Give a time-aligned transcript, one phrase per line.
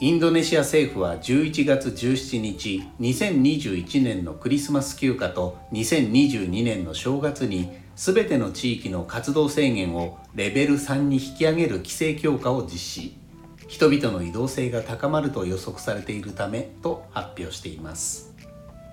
[0.00, 13.16] インドネシア政府は11月17日2021年のクリスマス休暇と2022年の正月に全ての地域の活動制限をレベル3に引き上げる規制強化を実施。
[13.66, 18.32] 人々の移動性が高まると予測されているためと発表しています。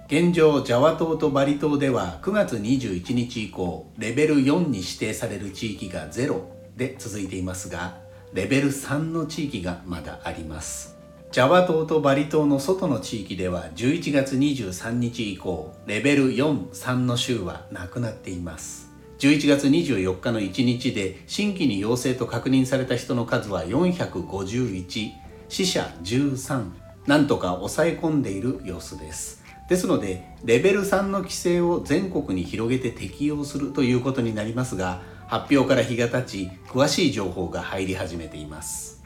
[0.08, 6.42] 現状ジャワ島とバリ島では9月21日以降レベル4に指定される地域が0
[6.76, 7.98] で続いていますが
[8.34, 10.95] レベル3の地域がまだあります。
[11.36, 18.90] ジャワ島とバリ島の外の地域では11月23日以降レベル43の州はなくなっています。
[19.20, 25.12] 11月24日の1日で新規に陽性と確認された人の数は451
[25.50, 26.70] 死者13
[27.06, 29.44] なんとか抑え込んでいる様子です。
[29.68, 39.04] ですのでレベル3の規制を全国に広げて適用するということになりますが発表から日が経ち詳しい情報が入り始めています。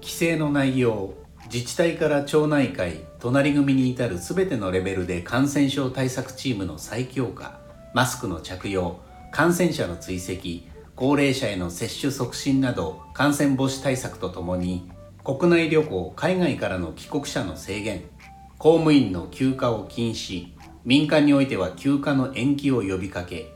[0.00, 1.14] 規制の内容
[1.52, 7.60] 自治体から町内会隣組に至る全てのレベルで感染症対策チームの再強化
[7.92, 14.90] マスクの着用感染者の追跡高齢者への接種促進など感染防止対策とともに
[15.22, 18.04] 国内旅行海外からの帰国者の制限
[18.58, 20.48] 公務員の休暇を禁止
[20.84, 23.52] 民間においては休暇の延期を呼びかけ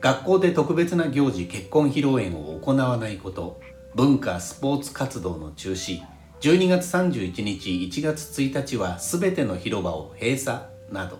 [0.00, 3.60] 学校で特別な行事結婚披露宴を行わないこと
[3.94, 6.00] 文化スポーツ活動の中止。
[6.40, 11.18] 12月31日1月1日は全ての広場を閉鎖など。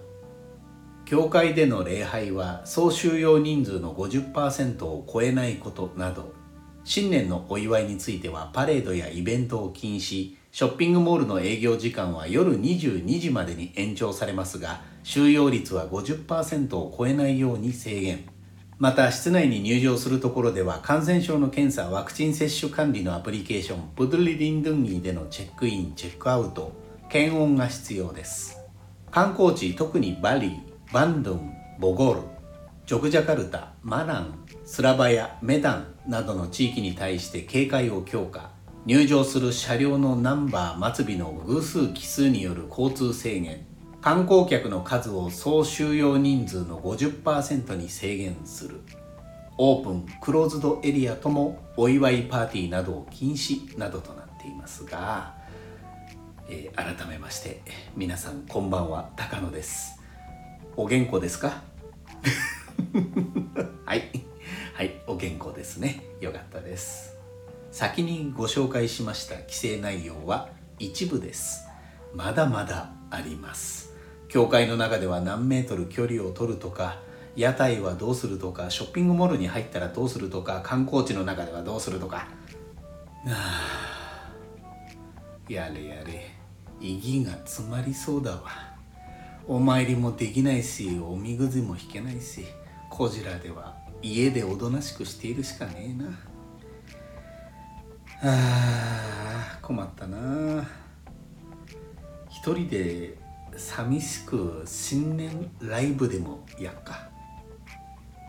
[1.04, 6.32] 教会での礼拝は総収容人数の50%を超えないことなど。
[6.84, 10.36] 新年のお祝いについてはパレードやイベントを禁止。
[10.50, 18.31] ショッピングモールの営業時間は夜22時までに延長されますが収容率は50%を超えないように制限。
[18.78, 26.72] また室内に入場するところでは感染症の検査ワクチン接種管理のアプリケーションプドリリンドゥンギーでのチェックインチェックアウト。
[27.12, 28.58] 検温が必要です。
[29.10, 30.60] 観光地特にバリー
[30.94, 32.22] バンドン、ボゴール、
[32.86, 38.52] ジョグジャカルタ、マラン、スラバヤ、メダンなどの地域に対して警戒を強化。
[38.86, 43.66] 入場する車両のナンバー末尾の偶数奇数による交通制限。
[44.02, 48.80] 観光客の数を総収容人数の50%に制限する。
[49.58, 55.36] オープンクローズドエリアともお祝いパーティーなどを禁止などとなっていますが、
[56.48, 57.60] えー、改めまして
[57.94, 60.00] 皆さんこんばんは高野です。
[60.76, 61.62] お元気ですか？
[63.86, 64.10] はい。
[64.74, 66.02] はいお元気ですね。
[66.20, 67.16] よかったです。
[67.70, 70.48] 先にご紹介しました規制内容は
[70.80, 71.68] 一部です。
[72.14, 73.91] まだまだあります。
[74.32, 77.00] 教会の中では何メートル距離を取るとか
[77.36, 82.28] 屋台はどうするとかショッピングモールに入ったらどうするとか観光地の中ではどうするとか。
[83.26, 84.32] あ
[85.50, 86.30] やれやれ。
[86.80, 88.44] 意義が詰まりそうだわ。
[89.46, 92.46] お参りもできないしおみくじも引けないし
[92.88, 95.94] こちらでは家でおとなしくしているしかね
[98.22, 98.32] えな。
[98.32, 100.66] あ困ったな。
[102.30, 103.20] 一人で
[103.56, 107.12] 寂しく新年ライブでもやっか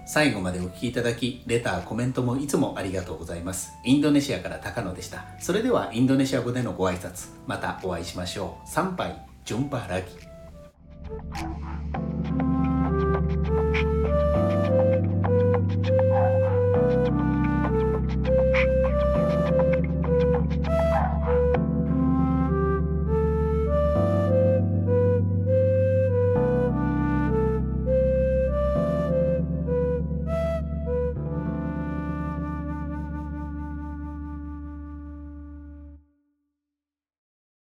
[0.05, 3.71] 最後までお聴きいただき、レター、コメントもいつもありがとうございます。
[3.85, 5.25] インドネシアから高野でした。
[5.39, 8.69] それではインドネシア語でのご挨拶、またお会いしましょう。
[8.69, 10.07] 参拝、ジョンパラギ。